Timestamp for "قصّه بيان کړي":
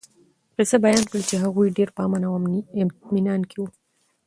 0.57-1.21